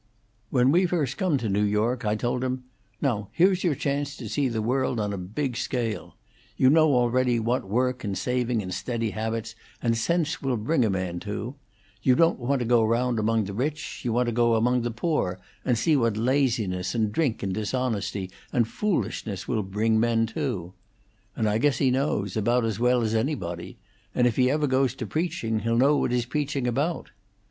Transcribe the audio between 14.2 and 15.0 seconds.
to go among the